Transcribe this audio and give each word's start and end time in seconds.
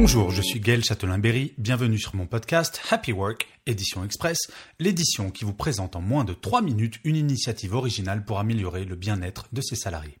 Bonjour, 0.00 0.30
je 0.30 0.42
suis 0.42 0.60
Gaël 0.60 0.84
Châtelain-Berry, 0.84 1.54
bienvenue 1.58 1.98
sur 1.98 2.14
mon 2.14 2.28
podcast 2.28 2.80
Happy 2.88 3.10
Work, 3.10 3.48
édition 3.66 4.04
express, 4.04 4.38
l'édition 4.78 5.32
qui 5.32 5.44
vous 5.44 5.52
présente 5.52 5.96
en 5.96 6.00
moins 6.00 6.22
de 6.22 6.34
3 6.34 6.62
minutes 6.62 7.00
une 7.02 7.16
initiative 7.16 7.74
originale 7.74 8.24
pour 8.24 8.38
améliorer 8.38 8.84
le 8.84 8.94
bien-être 8.94 9.48
de 9.52 9.60
ses 9.60 9.74
salariés. 9.74 10.16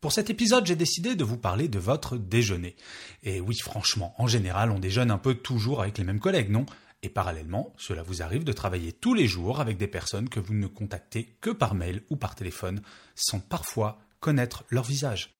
Pour 0.00 0.12
cet 0.12 0.30
épisode, 0.30 0.66
j'ai 0.66 0.76
décidé 0.76 1.16
de 1.16 1.24
vous 1.24 1.36
parler 1.36 1.66
de 1.66 1.80
votre 1.80 2.16
déjeuner. 2.16 2.76
Et 3.24 3.40
oui, 3.40 3.56
franchement, 3.60 4.14
en 4.18 4.28
général, 4.28 4.70
on 4.70 4.78
déjeune 4.78 5.10
un 5.10 5.18
peu 5.18 5.34
toujours 5.34 5.82
avec 5.82 5.98
les 5.98 6.04
mêmes 6.04 6.20
collègues, 6.20 6.50
non? 6.50 6.64
Et 7.02 7.08
parallèlement, 7.08 7.74
cela 7.76 8.04
vous 8.04 8.22
arrive 8.22 8.44
de 8.44 8.52
travailler 8.52 8.92
tous 8.92 9.14
les 9.14 9.26
jours 9.26 9.58
avec 9.58 9.78
des 9.78 9.88
personnes 9.88 10.28
que 10.28 10.38
vous 10.38 10.54
ne 10.54 10.68
contactez 10.68 11.36
que 11.40 11.50
par 11.50 11.74
mail 11.74 12.04
ou 12.08 12.14
par 12.14 12.36
téléphone, 12.36 12.82
sans 13.16 13.40
parfois 13.40 13.98
connaître 14.20 14.62
leur 14.70 14.84
visage. 14.84 15.37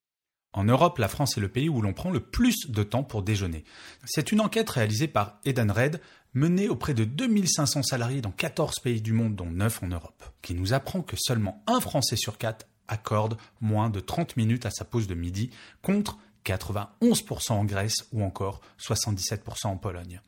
En 0.52 0.64
Europe, 0.64 0.98
la 0.98 1.08
France 1.08 1.36
est 1.36 1.42
le 1.42 1.48
pays 1.48 1.68
où 1.68 1.82
l'on 1.82 1.92
prend 1.92 2.10
le 2.10 2.20
plus 2.20 2.70
de 2.70 2.82
temps 2.82 3.04
pour 3.04 3.22
déjeuner. 3.22 3.64
C'est 4.04 4.32
une 4.32 4.40
enquête 4.40 4.70
réalisée 4.70 5.08
par 5.08 5.38
Edenred, 5.44 6.00
menée 6.34 6.68
auprès 6.68 6.94
de 6.94 7.04
2500 7.04 7.82
salariés 7.82 8.20
dans 8.20 8.30
14 8.30 8.80
pays 8.80 9.02
du 9.02 9.12
monde, 9.12 9.36
dont 9.36 9.50
9 9.50 9.82
en 9.82 9.88
Europe, 9.88 10.24
qui 10.42 10.54
nous 10.54 10.72
apprend 10.72 11.02
que 11.02 11.16
seulement 11.18 11.62
un 11.66 11.80
Français 11.80 12.16
sur 12.16 12.38
4 12.38 12.66
accorde 12.88 13.36
moins 13.60 13.90
de 13.90 14.00
30 14.00 14.36
minutes 14.36 14.66
à 14.66 14.70
sa 14.70 14.84
pause 14.84 15.06
de 15.06 15.14
midi, 15.14 15.50
contre 15.82 16.18
91% 16.44 17.52
en 17.52 17.64
Grèce 17.64 18.06
ou 18.12 18.22
encore 18.22 18.60
77% 18.80 19.66
en 19.66 19.76
Pologne. 19.76 20.20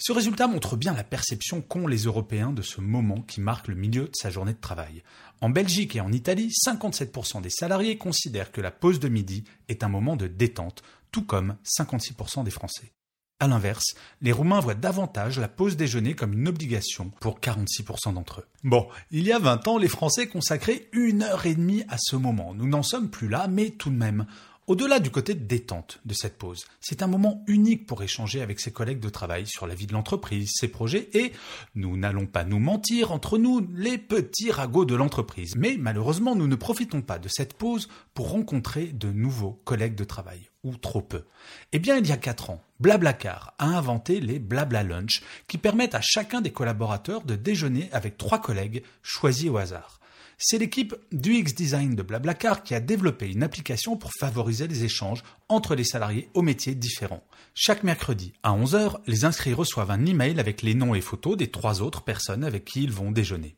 Ce 0.00 0.12
résultat 0.12 0.46
montre 0.46 0.76
bien 0.76 0.94
la 0.94 1.02
perception 1.02 1.60
qu'ont 1.60 1.88
les 1.88 2.04
Européens 2.04 2.52
de 2.52 2.62
ce 2.62 2.80
moment 2.80 3.20
qui 3.20 3.40
marque 3.40 3.66
le 3.66 3.74
milieu 3.74 4.04
de 4.04 4.14
sa 4.14 4.30
journée 4.30 4.52
de 4.52 4.60
travail. 4.60 5.02
En 5.40 5.50
Belgique 5.50 5.96
et 5.96 6.00
en 6.00 6.12
Italie, 6.12 6.52
57% 6.64 7.42
des 7.42 7.50
salariés 7.50 7.98
considèrent 7.98 8.52
que 8.52 8.60
la 8.60 8.70
pause 8.70 9.00
de 9.00 9.08
midi 9.08 9.42
est 9.68 9.82
un 9.82 9.88
moment 9.88 10.14
de 10.14 10.28
détente, 10.28 10.84
tout 11.10 11.24
comme 11.24 11.56
56% 11.64 12.44
des 12.44 12.50
Français. 12.52 12.92
A 13.40 13.48
l'inverse, 13.48 13.94
les 14.20 14.30
Roumains 14.30 14.60
voient 14.60 14.74
davantage 14.74 15.40
la 15.40 15.48
pause 15.48 15.76
déjeuner 15.76 16.14
comme 16.14 16.32
une 16.32 16.48
obligation 16.48 17.10
pour 17.20 17.40
46% 17.40 18.14
d'entre 18.14 18.40
eux. 18.40 18.46
Bon, 18.62 18.88
il 19.10 19.26
y 19.26 19.32
a 19.32 19.38
20 19.40 19.66
ans, 19.66 19.78
les 19.78 19.88
Français 19.88 20.28
consacraient 20.28 20.88
une 20.92 21.22
heure 21.22 21.46
et 21.46 21.54
demie 21.54 21.84
à 21.88 21.98
ce 21.98 22.14
moment. 22.14 22.54
Nous 22.54 22.68
n'en 22.68 22.84
sommes 22.84 23.10
plus 23.10 23.28
là, 23.28 23.48
mais 23.48 23.70
tout 23.70 23.90
de 23.90 23.96
même. 23.96 24.26
Au-delà 24.68 25.00
du 25.00 25.10
côté 25.10 25.34
détente 25.34 25.98
de 26.04 26.12
cette 26.12 26.36
pause, 26.36 26.66
c'est 26.78 27.02
un 27.02 27.06
moment 27.06 27.42
unique 27.46 27.86
pour 27.86 28.02
échanger 28.02 28.42
avec 28.42 28.60
ses 28.60 28.70
collègues 28.70 29.00
de 29.00 29.08
travail 29.08 29.46
sur 29.46 29.66
la 29.66 29.74
vie 29.74 29.86
de 29.86 29.94
l'entreprise, 29.94 30.50
ses 30.54 30.68
projets 30.68 31.08
et, 31.14 31.32
nous 31.74 31.96
n'allons 31.96 32.26
pas 32.26 32.44
nous 32.44 32.58
mentir, 32.58 33.10
entre 33.10 33.38
nous, 33.38 33.66
les 33.74 33.96
petits 33.96 34.50
ragots 34.50 34.84
de 34.84 34.94
l'entreprise. 34.94 35.56
Mais 35.56 35.76
malheureusement, 35.78 36.36
nous 36.36 36.46
ne 36.46 36.54
profitons 36.54 37.00
pas 37.00 37.18
de 37.18 37.28
cette 37.28 37.54
pause 37.54 37.88
pour 38.12 38.30
rencontrer 38.30 38.88
de 38.88 39.10
nouveaux 39.10 39.58
collègues 39.64 39.94
de 39.94 40.04
travail, 40.04 40.50
ou 40.62 40.76
trop 40.76 41.00
peu. 41.00 41.24
Eh 41.72 41.78
bien, 41.78 41.96
il 41.96 42.06
y 42.06 42.12
a 42.12 42.18
quatre 42.18 42.50
ans, 42.50 42.62
Blablacar 42.78 43.54
a 43.58 43.68
inventé 43.68 44.20
les 44.20 44.38
Blabla 44.38 44.82
Lunch 44.82 45.22
qui 45.46 45.56
permettent 45.56 45.94
à 45.94 46.02
chacun 46.02 46.42
des 46.42 46.52
collaborateurs 46.52 47.22
de 47.22 47.36
déjeuner 47.36 47.88
avec 47.92 48.18
trois 48.18 48.42
collègues 48.42 48.82
choisis 49.02 49.48
au 49.48 49.56
hasard. 49.56 49.98
C'est 50.40 50.58
l'équipe 50.58 50.94
du 51.10 51.32
X-Design 51.34 51.96
de 51.96 52.02
Blablacar 52.02 52.62
qui 52.62 52.72
a 52.72 52.78
développé 52.78 53.28
une 53.28 53.42
application 53.42 53.96
pour 53.96 54.12
favoriser 54.12 54.68
les 54.68 54.84
échanges 54.84 55.24
entre 55.48 55.74
les 55.74 55.82
salariés 55.82 56.28
aux 56.32 56.42
métiers 56.42 56.76
différents. 56.76 57.24
Chaque 57.54 57.82
mercredi 57.82 58.32
à 58.44 58.52
11h, 58.52 58.98
les 59.08 59.24
inscrits 59.24 59.52
reçoivent 59.52 59.90
un 59.90 60.06
email 60.06 60.38
avec 60.38 60.62
les 60.62 60.74
noms 60.74 60.94
et 60.94 61.00
photos 61.00 61.36
des 61.36 61.50
trois 61.50 61.82
autres 61.82 62.04
personnes 62.04 62.44
avec 62.44 62.64
qui 62.64 62.84
ils 62.84 62.92
vont 62.92 63.10
déjeuner. 63.10 63.56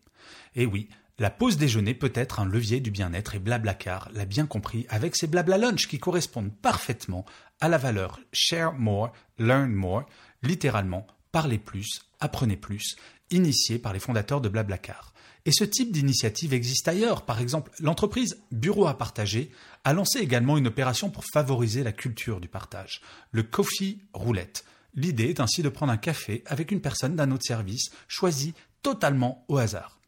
Et 0.57 0.65
oui, 0.65 0.89
la 1.19 1.29
pause 1.29 1.59
déjeuner 1.59 1.93
peut 1.93 2.13
être 2.15 2.41
un 2.41 2.47
levier 2.47 2.81
du 2.81 2.91
bien-être 2.91 3.35
et 3.35 3.41
Blablacar 3.41 4.09
l'a 4.15 4.25
bien 4.25 4.47
compris 4.47 4.87
avec 4.89 5.17
ses 5.17 5.27
Blabla 5.27 5.59
Lunch 5.59 5.87
qui 5.87 5.99
correspondent 5.99 6.57
parfaitement 6.63 7.27
à 7.61 7.69
la 7.69 7.77
valeur 7.77 8.21
Share 8.33 8.73
More, 8.73 9.13
Learn 9.39 9.71
More, 9.71 10.07
littéralement 10.43 11.07
parlez 11.33 11.59
plus, 11.59 12.03
apprenez 12.21 12.57
plus, 12.57 12.97
initiée 13.31 13.79
par 13.79 13.93
les 13.93 14.01
fondateurs 14.01 14.41
de 14.41 14.49
Blablacar. 14.49 15.13
Et 15.47 15.53
ce 15.53 15.65
type 15.65 15.93
d'initiative 15.93 16.53
existe 16.53 16.89
ailleurs. 16.89 17.25
Par 17.25 17.41
exemple, 17.41 17.71
l'entreprise 17.81 18.43
Bureau 18.53 18.87
à 18.87 18.99
partager 18.99 19.51
a 19.85 19.93
lancé 19.93 20.19
également 20.19 20.59
une 20.59 20.67
opération 20.67 21.11
pour 21.11 21.25
favoriser 21.33 21.83
la 21.83 21.93
culture 21.93 22.41
du 22.41 22.49
partage, 22.49 23.01
le 23.31 23.43
Coffee 23.43 24.01
Roulette. 24.13 24.65
L'idée 24.95 25.31
est 25.31 25.41
ainsi 25.41 25.63
de 25.63 25.69
prendre 25.69 25.93
un 25.93 25.97
café 25.97 26.43
avec 26.47 26.73
une 26.73 26.81
personne 26.81 27.17
d'un 27.17 27.31
autre 27.31 27.47
service, 27.47 27.91
choisie 28.09 28.55
totalement 28.83 29.45
au 29.49 29.57
hasard. 29.57 30.00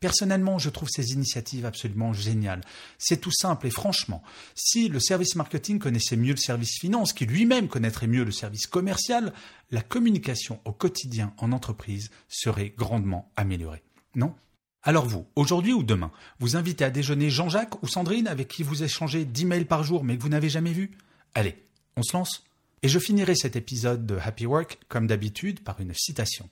Personnellement, 0.00 0.58
je 0.58 0.70
trouve 0.70 0.88
ces 0.88 1.12
initiatives 1.12 1.66
absolument 1.66 2.14
géniales. 2.14 2.62
C'est 2.96 3.20
tout 3.20 3.30
simple 3.30 3.66
et 3.66 3.70
franchement, 3.70 4.22
si 4.54 4.88
le 4.88 4.98
service 4.98 5.36
marketing 5.36 5.78
connaissait 5.78 6.16
mieux 6.16 6.32
le 6.32 6.38
service 6.38 6.78
finance, 6.80 7.12
qui 7.12 7.26
lui-même 7.26 7.68
connaîtrait 7.68 8.06
mieux 8.06 8.24
le 8.24 8.32
service 8.32 8.66
commercial, 8.66 9.34
la 9.70 9.82
communication 9.82 10.58
au 10.64 10.72
quotidien 10.72 11.34
en 11.36 11.52
entreprise 11.52 12.10
serait 12.28 12.72
grandement 12.78 13.30
améliorée. 13.36 13.82
Non? 14.14 14.34
Alors 14.82 15.06
vous, 15.06 15.26
aujourd'hui 15.36 15.74
ou 15.74 15.82
demain, 15.82 16.10
vous 16.38 16.56
invitez 16.56 16.84
à 16.84 16.90
déjeuner 16.90 17.28
Jean-Jacques 17.28 17.82
ou 17.82 17.86
Sandrine 17.86 18.26
avec 18.26 18.48
qui 18.48 18.62
vous 18.62 18.82
échangez 18.82 19.26
10 19.26 19.44
mails 19.44 19.66
par 19.66 19.84
jour 19.84 20.02
mais 20.02 20.16
que 20.16 20.22
vous 20.22 20.30
n'avez 20.30 20.48
jamais 20.48 20.72
vu 20.72 20.92
Allez, 21.34 21.62
on 21.96 22.02
se 22.02 22.14
lance? 22.14 22.44
Et 22.82 22.88
je 22.88 22.98
finirai 22.98 23.34
cet 23.34 23.54
épisode 23.54 24.06
de 24.06 24.16
Happy 24.16 24.46
Work, 24.46 24.78
comme 24.88 25.06
d'habitude, 25.06 25.60
par 25.60 25.78
une 25.80 25.92
citation. 25.92 26.48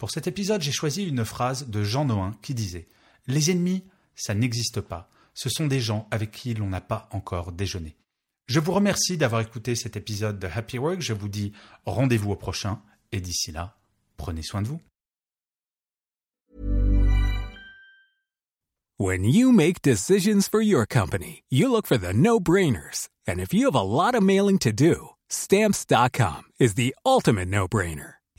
Pour 0.00 0.10
cet 0.10 0.26
épisode, 0.26 0.62
j'ai 0.62 0.72
choisi 0.72 1.04
une 1.04 1.26
phrase 1.26 1.68
de 1.68 1.84
Jean 1.84 2.06
Noin 2.06 2.34
qui 2.40 2.54
disait 2.54 2.88
Les 3.26 3.50
ennemis, 3.50 3.84
ça 4.14 4.32
n'existe 4.32 4.80
pas. 4.80 5.10
Ce 5.34 5.50
sont 5.50 5.66
des 5.66 5.78
gens 5.78 6.08
avec 6.10 6.30
qui 6.30 6.54
l'on 6.54 6.68
n'a 6.68 6.80
pas 6.80 7.06
encore 7.12 7.52
déjeuné. 7.52 7.98
Je 8.46 8.60
vous 8.60 8.72
remercie 8.72 9.18
d'avoir 9.18 9.42
écouté 9.42 9.74
cet 9.74 9.98
épisode 9.98 10.38
de 10.38 10.46
Happy 10.46 10.78
Work. 10.78 11.02
Je 11.02 11.12
vous 11.12 11.28
dis 11.28 11.52
rendez-vous 11.84 12.30
au 12.30 12.36
prochain. 12.36 12.80
Et 13.12 13.20
d'ici 13.20 13.52
là, 13.52 13.76
prenez 14.16 14.40
soin 14.40 14.62
de 14.62 14.68
vous. 14.68 14.80
When 18.98 19.24
you 19.24 19.52
make 19.52 19.82
decisions 19.82 20.48
for 20.48 20.62
your 20.62 20.86
company, 20.86 21.42
you 21.50 21.70
look 21.70 21.86
for 21.86 21.98
the 21.98 22.14
no-brainers. 22.14 23.10
And 23.28 23.38
if 23.38 23.52
you 23.52 23.66
have 23.66 23.78
a 23.78 23.82
lot 23.82 24.14
of 24.14 24.22
mailing 24.22 24.58
to 24.60 24.72
do, 24.72 25.10
stamps.com 25.28 26.44
is 26.58 26.76
the 26.76 26.94
ultimate 27.04 27.48
no-brainer. 27.48 28.19